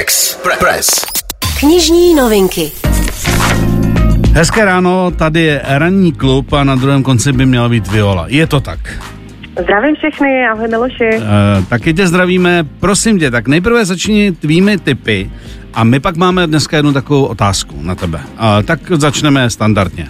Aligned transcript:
Express. 0.00 1.06
Knižní 1.60 2.14
novinky. 2.14 2.72
Hezké 4.32 4.64
ráno, 4.64 5.10
tady 5.10 5.42
je 5.42 5.60
ranní 5.64 6.12
klub 6.12 6.52
a 6.52 6.64
na 6.64 6.74
druhém 6.74 7.02
konci 7.02 7.32
by 7.32 7.46
měla 7.46 7.68
být 7.68 7.88
Viola. 7.88 8.24
Je 8.28 8.46
to 8.46 8.60
tak? 8.60 8.78
Zdravím 9.62 9.96
všechny, 9.96 10.48
ahoj 10.52 10.68
Miloši. 10.68 11.10
Uh, 11.16 11.64
taky 11.64 11.94
tě 11.94 12.06
zdravíme. 12.06 12.66
Prosím 12.80 13.18
tě, 13.18 13.30
tak 13.30 13.48
nejprve 13.48 13.84
začni 13.84 14.32
tvými 14.32 14.78
typy 14.78 15.30
a 15.74 15.84
my 15.84 16.00
pak 16.00 16.16
máme 16.16 16.46
dneska 16.46 16.76
jednu 16.76 16.92
takovou 16.92 17.24
otázku 17.24 17.76
na 17.82 17.94
tebe. 17.94 18.18
Uh, 18.18 18.62
tak 18.64 18.80
začneme 18.94 19.50
standardně. 19.50 20.06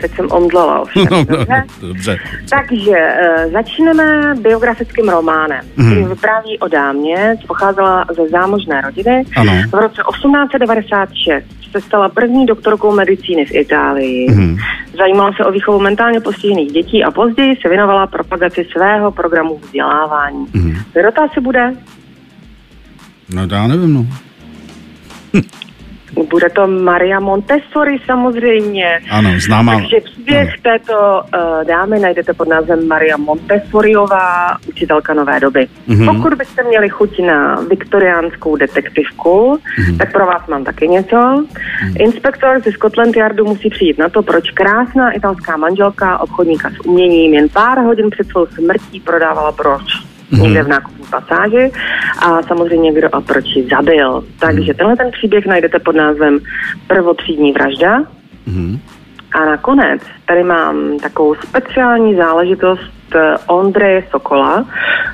Teď 0.00 0.14
jsem 0.16 0.26
omdlala 0.30 0.80
ovšem. 0.80 1.06
No, 1.10 1.16
no, 1.18 1.24
dobře? 1.24 1.64
dobře. 1.80 2.18
Takže 2.50 2.90
uh, 3.46 3.52
začneme 3.52 4.34
biografickým 4.42 5.08
románem, 5.08 5.60
Mhm. 5.76 5.90
který 5.90 6.04
vypráví 6.04 6.58
o 6.58 6.68
dámě, 6.68 7.36
co 7.40 7.46
pocházela 7.46 8.04
ze 8.16 8.28
zámožné 8.28 8.80
rodiny. 8.80 9.24
Ano. 9.36 9.52
V 9.70 9.74
roce 9.74 10.02
1896 10.12 11.44
se 11.72 11.80
stala 11.80 12.08
první 12.08 12.46
doktorkou 12.46 12.92
medicíny 12.94 13.44
v 13.46 13.54
Itálii. 13.54 14.30
Mhm. 14.30 14.56
Zajímala 14.98 15.30
se 15.36 15.44
o 15.44 15.52
výchovu 15.52 15.80
mentálně 15.80 16.20
postižených 16.20 16.72
dětí 16.72 17.04
a 17.04 17.10
později 17.10 17.56
se 17.62 17.68
věnovala 17.68 18.06
propagaci 18.06 18.66
svého 18.72 19.12
programu 19.12 19.58
vzdělávání. 19.58 20.46
Mhm. 20.52 20.76
Kdo 20.92 21.12
to 21.12 21.22
asi 21.22 21.40
bude? 21.40 21.72
No 23.34 23.46
já 23.52 23.66
nevím, 23.66 23.94
no. 23.94 24.06
Bude 26.30 26.48
to 26.50 26.66
Maria 26.66 27.20
Montessori 27.20 27.96
samozřejmě. 28.06 29.00
Ano, 29.10 29.30
známá. 29.46 29.72
Takže 29.74 29.96
příběh 30.04 30.48
této 30.62 30.92
uh, 31.34 31.64
dámy 31.64 31.98
najdete 32.00 32.32
pod 32.34 32.48
názvem 32.48 32.88
Maria 32.88 33.16
Montessoriová, 33.16 34.56
učitelka 34.68 35.14
nové 35.14 35.40
doby. 35.40 35.66
Mhm. 35.86 36.06
Pokud 36.16 36.34
byste 36.34 36.62
měli 36.62 36.88
chuť 36.88 37.20
na 37.26 37.60
viktoriánskou 37.70 38.56
detektivku, 38.56 39.58
Mhm. 39.78 39.98
tak 39.98 40.12
pro 40.12 40.26
vás 40.26 40.46
mám 40.48 40.64
taky 40.64 40.88
něco. 40.88 41.44
Inspektor 41.98 42.60
ze 42.64 42.72
Scotland 42.72 43.16
Yardu 43.16 43.44
musí 43.44 43.70
přijít 43.70 43.98
na 43.98 44.08
to, 44.08 44.22
proč 44.22 44.50
krásná 44.50 45.10
italská 45.10 45.56
manželka 45.56 46.18
obchodníka 46.18 46.70
s 46.70 46.86
uměním 46.86 47.34
jen 47.34 47.48
pár 47.48 47.78
hodin 47.78 48.10
před 48.10 48.28
svou 48.28 48.46
smrtí 48.46 49.00
prodávala 49.00 49.52
broč. 49.52 49.82
Mhm. 50.30 50.42
Někde 50.42 50.62
v 50.62 50.68
nákupní 50.68 51.04
pasáži 51.10 51.72
a 52.18 52.42
samozřejmě 52.42 52.92
kdo 52.92 53.14
a 53.14 53.20
proč 53.20 53.44
ji 53.56 53.68
zabil. 53.68 54.24
Takže 54.40 54.74
tenhle 54.74 54.96
ten 54.96 55.10
příběh 55.10 55.46
najdete 55.46 55.78
pod 55.78 55.96
názvem 55.96 56.38
Prvotřídní 56.86 57.52
vražda. 57.52 57.98
Mhm. 58.46 58.78
A 59.32 59.44
nakonec 59.44 60.02
tady 60.26 60.44
mám 60.44 60.98
takovou 60.98 61.34
speciální 61.34 62.16
záležitost 62.16 62.92
eh, 63.14 63.36
Ondreje 63.46 64.04
Sokola. 64.10 64.66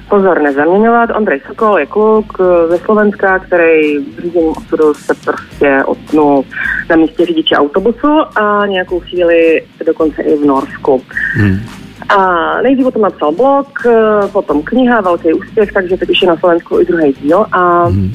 Pozor, 0.08 0.42
nezaměňovat. 0.42 1.10
Ondrej 1.16 1.40
Sokol 1.46 1.78
je 1.78 1.86
kluk 1.86 2.40
eh, 2.40 2.68
ze 2.68 2.78
Slovenska, 2.78 3.38
který 3.38 3.98
v 3.98 4.20
řízení 4.22 4.48
osudu 4.48 4.94
se 4.94 5.14
prostě 5.24 5.84
otnul 5.86 6.44
na 6.90 6.96
místě 6.96 7.26
řidiče 7.26 7.56
autobusu 7.56 8.38
a 8.38 8.66
nějakou 8.66 9.00
chvíli 9.00 9.62
dokonce 9.86 10.22
i 10.22 10.36
v 10.36 10.46
Norsku. 10.46 11.02
Mhm. 11.36 11.83
A 12.08 12.16
nejdřív 12.62 12.86
o 12.86 12.90
tom 12.90 13.02
napsal 13.02 13.32
blog, 13.32 13.68
eh, 13.86 14.28
potom 14.32 14.62
kniha, 14.62 15.00
velký 15.00 15.32
úspěch, 15.32 15.72
takže 15.72 15.96
teď 15.96 16.10
už 16.10 16.22
je 16.22 16.28
na 16.28 16.36
Slovensku 16.36 16.80
i 16.80 16.84
druhý 16.84 17.12
díl. 17.12 17.46
A 17.52 17.88
Mhm. 17.88 18.12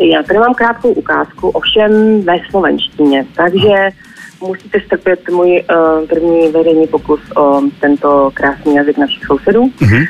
já 0.00 0.22
tady 0.22 0.38
mám 0.38 0.54
krátkou 0.54 0.92
ukázku, 0.92 1.48
ovšem 1.48 2.22
ve 2.22 2.36
slovenštině, 2.50 3.26
takže 3.36 3.88
musíte 4.42 4.80
strpět 4.80 5.28
můj 5.30 5.62
uh, 5.70 6.06
první 6.08 6.48
veřejný 6.48 6.86
pokus 6.86 7.20
o 7.36 7.62
tento 7.80 8.30
krásný 8.34 8.74
jazyk 8.74 8.98
našich 8.98 9.24
sousedů. 9.24 9.70
Mhm. 9.80 10.04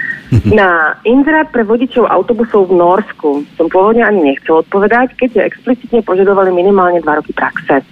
Na 0.56 0.96
Indra 1.04 1.44
pre 1.44 1.60
vodičov 1.60 2.08
autobusov 2.08 2.72
v 2.72 2.80
Norsku 2.80 3.44
som 3.60 3.68
pôvodne 3.68 4.00
ani 4.00 4.32
nechcel 4.32 4.64
odpovedať, 4.64 5.12
keď 5.20 5.30
je 5.36 5.42
explicitne 5.44 6.00
požadovali 6.00 6.48
minimálne 6.48 7.04
dva 7.04 7.20
roky 7.20 7.36
praxe. 7.36 7.84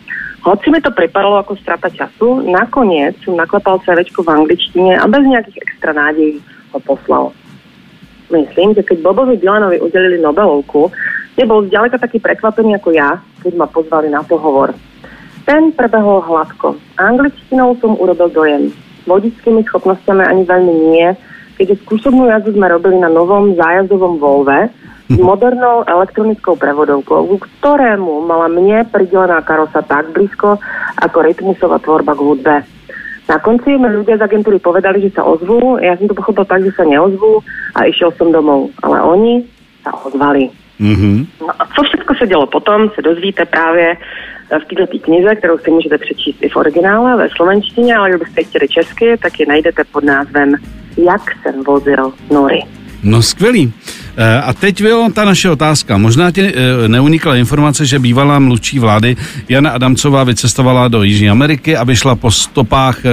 Hoci 0.51 0.67
mi 0.67 0.83
to 0.83 0.91
pripadalo 0.91 1.39
ako 1.39 1.55
strata 1.62 1.87
času, 1.87 2.43
nakoniec 2.43 3.15
som 3.23 3.39
naklepal 3.39 3.79
CVčko 3.86 4.27
v 4.27 4.35
angličtine 4.35 4.98
a 4.98 5.07
bez 5.07 5.23
nejakých 5.23 5.63
extra 5.63 5.95
nádejí 5.95 6.42
ho 6.74 6.79
poslal. 6.83 7.30
Myslím, 8.35 8.74
že 8.74 8.83
keď 8.83 8.98
Bobovi 8.98 9.39
Dylanovi 9.39 9.79
udelili 9.79 10.19
Nobelovku, 10.19 10.91
nebol 11.39 11.70
zďaleka 11.70 12.02
taký 12.02 12.19
prekvapený 12.19 12.83
ako 12.83 12.91
ja, 12.91 13.23
keď 13.47 13.52
ma 13.63 13.70
pozvali 13.70 14.11
na 14.11 14.27
pohovor. 14.27 14.74
Ten 15.47 15.70
prebehol 15.70 16.19
hladko. 16.27 16.74
Angličtinou 16.98 17.79
som 17.79 17.95
urobil 17.95 18.35
dojem. 18.35 18.74
Vodičskými 19.07 19.63
schopnosťami 19.70 20.27
ani 20.27 20.42
veľmi 20.51 20.74
nie, 20.91 21.14
keďže 21.63 21.79
skúšobnú 21.86 22.27
jazdu 22.27 22.58
sme 22.58 22.67
robili 22.67 22.98
na 22.98 23.07
novom 23.07 23.55
zájazdovom 23.55 24.19
Volve 24.19 24.67
modernou 25.19 25.83
elektronickou 25.87 26.55
prevodovkou, 26.55 27.27
ku 27.27 27.37
ktorému 27.43 28.23
mala 28.23 28.47
mne 28.47 28.87
pridelená 28.87 29.43
karosa 29.43 29.83
tak 29.83 30.15
blízko 30.15 30.63
ako 31.03 31.19
rytmusová 31.27 31.83
tvorba 31.83 32.15
k 32.15 32.23
hudbe. 32.23 32.57
Na 33.27 33.39
konci 33.39 33.79
mi 33.79 33.87
ľudia 33.87 34.19
z 34.19 34.27
agentúry 34.27 34.59
povedali, 34.59 35.07
že 35.07 35.15
sa 35.15 35.23
ozvú, 35.23 35.79
ja 35.79 35.95
som 35.95 36.11
to 36.11 36.19
pochopil 36.19 36.43
tak, 36.47 36.67
že 36.67 36.75
sa 36.75 36.83
neozvú 36.83 37.39
a 37.79 37.87
išiel 37.87 38.11
som 38.19 38.35
domov. 38.35 38.75
Ale 38.83 38.98
oni 39.03 39.47
sa 39.87 39.95
ozvali. 40.03 40.51
Mhm. 40.79 41.27
No 41.41 41.53
a 41.59 41.63
co 41.67 41.83
všechno 41.83 42.15
se 42.15 42.27
dělo 42.27 42.47
potom, 42.47 42.91
se 42.95 43.03
dozvíte 43.03 43.45
právě 43.45 43.97
v 44.51 44.75
této 44.75 44.98
knize, 44.98 45.35
kterou 45.35 45.59
si 45.59 45.71
můžete 45.71 45.98
přečíst 45.98 46.42
i 46.42 46.48
v 46.48 46.57
originále 46.57 47.17
ve 47.17 47.29
slovenštině, 47.29 47.97
ale 47.97 48.09
kdybyste 48.09 48.42
chtěli 48.42 48.69
česky, 48.69 49.17
tak 49.23 49.41
ji 49.41 49.47
najdete 49.47 49.85
pod 49.92 50.05
názvem 50.05 50.55
Jak 50.97 51.23
jsem 51.42 51.65
vozil 51.65 52.13
nory. 52.31 52.63
No 53.03 53.23
skvělý. 53.23 53.73
E, 54.17 54.41
A 54.41 54.53
teď 54.53 54.81
Vio, 54.81 55.09
ta 55.15 55.25
naše 55.25 55.51
otázka. 55.51 55.98
Možná 55.98 56.31
ti 56.31 56.43
e, 56.43 56.53
neunikla 56.89 57.37
informace, 57.37 57.87
že 57.87 57.98
bývalá 57.98 58.39
mluvčí 58.39 58.79
vlády 58.79 59.17
Jana 59.48 59.71
Adamcová 59.71 60.25
vycestovala 60.25 60.89
do 60.89 61.03
Jižní 61.03 61.31
Ameriky, 61.31 61.77
aby 61.77 61.97
šla 61.97 62.15
po 62.15 62.31
stopách 62.31 63.05
e, 63.05 63.09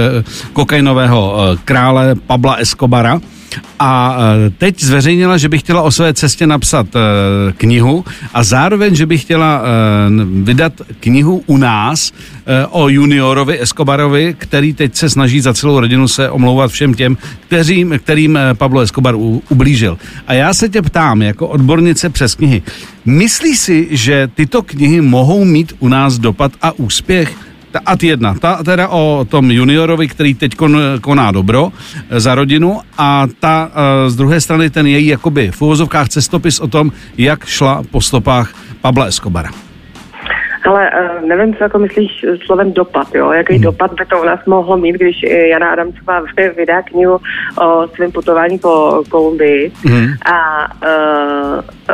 kokainového 0.52 1.34
krále 1.64 2.14
Pabla 2.14 2.54
Escobara. 2.54 3.20
A 3.78 4.16
e, 4.46 4.50
teď 4.50 4.84
zveřejnila, 4.84 5.36
že 5.36 5.48
by 5.48 5.58
chtěla 5.58 5.82
o 5.82 5.90
své 5.90 6.14
cestě 6.14 6.46
napsat 6.46 6.86
e, 6.96 7.00
knihu 7.52 8.04
a 8.34 8.44
zároveň, 8.44 8.94
že 8.94 9.06
by 9.06 9.18
chtěla 9.18 9.62
e, 9.62 9.64
vydat 10.42 10.72
knihu 11.00 11.42
u 11.46 11.56
nás 11.56 12.12
o 12.70 12.88
juniorovi 12.88 13.62
Escobarovi, 13.62 14.34
který 14.38 14.72
teď 14.72 14.94
se 14.94 15.10
snaží 15.10 15.40
za 15.40 15.54
celou 15.54 15.80
rodinu 15.80 16.08
se 16.08 16.30
omlouvat 16.30 16.70
všem 16.70 16.94
těm, 16.94 17.16
kterým, 17.46 17.94
kterým 17.98 18.38
Pablo 18.54 18.80
Escobar 18.80 19.14
ublížil. 19.48 19.98
A 20.26 20.32
já 20.32 20.54
se 20.54 20.68
tě 20.68 20.82
ptám, 20.82 21.22
jako 21.22 21.48
odbornice 21.48 22.10
přes 22.10 22.34
knihy, 22.34 22.62
myslíš 23.04 23.58
si, 23.58 23.88
že 23.90 24.30
tyto 24.34 24.62
knihy 24.62 25.00
mohou 25.00 25.44
mít 25.44 25.72
u 25.78 25.88
nás 25.88 26.18
dopad 26.18 26.52
a 26.62 26.72
úspěch? 26.72 27.47
Ta 27.78 27.92
ad 27.92 28.02
jedna, 28.02 28.34
ta 28.34 28.62
teda 28.64 28.88
o 28.88 29.26
tom 29.28 29.50
juniorovi, 29.50 30.08
který 30.08 30.34
teď 30.34 30.54
kon, 30.54 30.76
koná 31.00 31.30
dobro 31.30 31.72
e, 32.10 32.20
za 32.20 32.34
rodinu 32.34 32.80
a 32.98 33.26
ta 33.40 33.70
e, 33.70 34.10
z 34.10 34.16
druhé 34.16 34.40
strany 34.40 34.70
ten 34.70 34.86
její 34.86 35.06
jakoby 35.06 35.50
v 35.50 35.62
uvozovkách 35.62 36.08
cestopis 36.08 36.60
o 36.60 36.68
tom, 36.68 36.92
jak 37.18 37.46
šla 37.46 37.82
po 37.90 38.00
stopách 38.00 38.54
Pabla 38.80 39.04
Escobara. 39.04 39.67
Ale 40.64 40.90
uh, 40.90 41.28
nevím, 41.28 41.54
co 41.56 41.64
jako 41.64 41.78
myslíš 41.78 42.24
slovem 42.46 42.72
dopad, 42.72 43.14
jo? 43.14 43.32
Jaký 43.32 43.54
Hmm. 43.54 43.62
dopad 43.62 43.92
by 43.94 44.04
to 44.06 44.20
u 44.20 44.24
nás 44.24 44.40
mohlo 44.46 44.76
mít, 44.76 44.92
když 44.92 45.16
eh, 45.24 45.46
Jana 45.48 45.70
Adamcová 45.70 46.20
vy- 46.36 46.48
vydá 46.56 46.82
knihu 46.82 47.18
o 47.62 47.88
svém 47.94 48.12
putování 48.12 48.58
po 48.58 49.02
Kolumbii. 49.10 49.72
Mhm. 49.84 50.06
A 50.32 50.66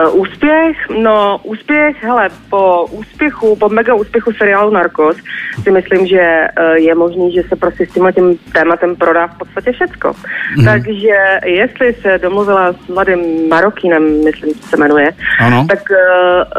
uh, 0.04 0.20
úspěch, 0.20 0.76
no 1.02 1.40
úspěch, 1.42 2.02
hele, 2.04 2.28
po 2.50 2.86
úspěchu, 2.90 3.56
po 3.56 3.68
mega 3.68 3.94
úspěchu 3.94 4.32
seriálu 4.32 4.70
Narcos 4.70 5.16
si 5.62 5.70
myslím, 5.70 6.06
že 6.06 6.46
je 6.74 6.94
možný, 6.94 7.32
že 7.32 7.42
se 7.48 7.56
prostě 7.56 7.86
s 7.86 7.92
tímhle 7.92 8.12
tím 8.12 8.38
tématem 8.52 8.96
prodá 8.96 9.26
v 9.26 9.38
podstatě 9.38 9.72
všecko. 9.72 10.12
Mhm. 10.56 10.66
Takže 10.66 11.38
jestli 11.44 11.94
se 11.94 12.18
domluvila 12.18 12.72
s 12.72 12.88
mladým 12.88 13.48
Marokínem, 13.48 14.24
myslím, 14.24 14.54
že 14.54 14.60
se 14.62 14.76
jmenuje, 14.76 15.08
Ano. 15.40 15.66
tak 15.68 15.78
uh, 15.90 15.96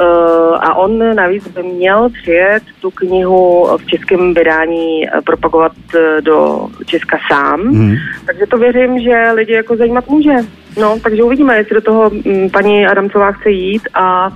uh, 0.06 0.45
on 0.86 1.16
navíc 1.16 1.48
by 1.48 1.64
měl 1.64 2.10
přijet 2.10 2.64
tu 2.82 2.92
knihu 2.92 3.68
v 3.78 3.86
českém 3.86 4.34
vydání 4.34 5.08
eh, 5.08 5.22
propagovat 5.26 5.72
eh, 5.96 6.22
do 6.22 6.68
Česka 6.86 7.18
sám. 7.32 7.60
Mhm. 7.62 7.96
Takže 8.26 8.46
to 8.46 8.58
věřím, 8.58 9.00
že 9.00 9.32
lidi 9.34 9.54
jako 9.54 9.76
zajímat 9.76 10.08
může. 10.10 10.34
No, 10.82 11.00
takže 11.04 11.24
uvidíme, 11.24 11.58
jestli 11.58 11.76
do 11.76 11.82
toho 11.82 12.10
mm, 12.10 12.50
paní 12.50 12.86
Adamcová 12.88 13.32
chce 13.32 13.50
jít 13.50 13.82
a 13.94 14.30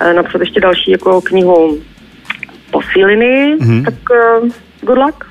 eh, 0.00 0.12
napsat 0.14 0.40
ještě 0.40 0.60
další 0.60 0.90
jako 0.90 1.20
knihu 1.20 1.78
posíliny, 2.70 3.56
Mhm. 3.60 3.84
tak 3.84 3.94
good 4.80 4.98
luck. 4.98 5.29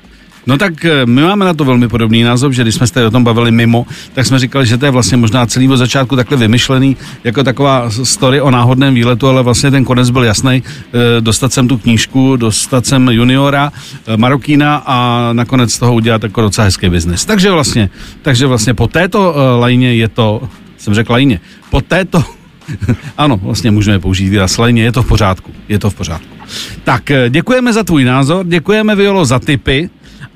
No 0.50 0.58
tak 0.58 0.84
eh, 0.84 1.06
my 1.06 1.22
máme 1.22 1.44
na 1.44 1.54
to 1.54 1.64
velmi 1.64 1.88
podobný 1.88 2.22
názor, 2.22 2.52
že 2.52 2.62
když 2.62 2.74
jsme 2.74 2.86
se 2.86 3.06
o 3.06 3.10
tom 3.10 3.24
bavili 3.24 3.50
mimo, 3.50 3.86
tak 4.14 4.26
jsme 4.26 4.38
říkali, 4.38 4.66
že 4.66 4.78
to 4.78 4.84
je 4.84 4.90
vlastně 4.90 5.16
možná 5.16 5.46
celý 5.46 5.68
od 5.68 5.76
začátku 5.76 6.16
takhle 6.16 6.36
vymyšlený, 6.36 6.96
jako 7.24 7.44
taková 7.44 7.90
story 7.90 8.40
o 8.40 8.50
náhodném 8.50 8.94
výletu, 8.94 9.28
ale 9.28 9.42
vlastně 9.42 9.70
ten 9.70 9.84
konec 9.84 10.10
byl 10.10 10.24
jasný. 10.24 10.62
eh, 10.66 11.20
Dostat 11.20 11.52
sem 11.52 11.68
tu 11.68 11.78
knížku, 11.78 12.36
dostat 12.36 12.86
sem 12.86 13.08
juniora, 13.08 13.72
eh, 14.06 14.16
Marokína 14.16 14.82
a 14.86 15.28
nakonec 15.32 15.72
z 15.72 15.78
toho 15.78 15.94
udělat 15.94 16.22
jako 16.22 16.40
docela 16.40 16.64
hezký 16.64 16.88
biznis. 16.88 17.24
Takže 17.24 17.50
vlastně, 17.50 17.90
takže 18.22 18.46
vlastně 18.46 18.74
po 18.74 18.86
této 18.86 19.34
lajně 19.58 19.94
je 19.94 20.08
to, 20.08 20.48
jsem 20.76 20.94
řekl 20.94 21.12
lajně, 21.12 21.40
po 21.70 21.80
této 21.80 22.24
ano, 23.18 23.36
vlastně 23.42 23.70
můžeme 23.70 23.98
použít 23.98 24.28
výraz 24.28 24.52
slajně, 24.52 24.82
je 24.82 24.92
to 24.92 25.02
v 25.02 25.08
pořádku, 25.08 25.52
je 25.68 25.78
to 25.78 25.90
v 25.90 25.94
pořádku. 25.94 26.36
Tak 26.84 27.12
děkujeme 27.28 27.72
za 27.72 27.82
tvůj 27.82 28.04
názor, 28.04 28.46
děkujeme 28.46 28.94
Violo 28.94 29.24
za 29.24 29.38
tipy 29.38 29.90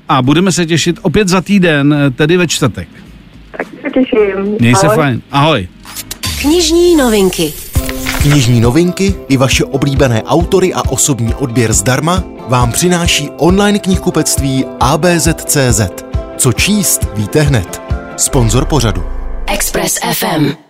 a 0.09 0.21
budeme 0.21 0.51
se 0.51 0.65
těšit 0.65 0.99
opět 1.01 1.27
za 1.27 1.41
týden, 1.41 1.93
eh, 1.93 2.11
tedy 2.11 2.37
ve 2.37 2.47
čtvrtek. 2.47 2.87
Tak 3.57 3.67
se 3.81 3.89
těším. 3.89 4.55
Měj 4.59 4.75
se 4.75 4.87
Ahoj. 4.87 4.95
fajn. 4.97 5.21
Ahoj. 5.31 5.67
Knižní 6.41 6.95
novinky. 6.95 7.53
Knižní 8.21 8.61
novinky 8.61 9.15
i 9.27 9.37
vaše 9.37 9.65
oblíbené 9.65 10.23
autory 10.23 10.73
a 10.73 10.89
osobní 10.89 11.33
odběr 11.33 11.73
zdarma 11.73 12.23
vám 12.47 12.71
přináší 12.71 13.29
online 13.37 13.79
knihkupectví 13.79 14.65
ABZ.cz. 14.79 15.81
Co 16.37 16.53
číst, 16.53 17.07
víte 17.15 17.41
hned. 17.41 17.81
Sponzor 18.17 18.65
pořadu. 18.65 19.03
Express 19.47 19.99
FM. 20.13 20.64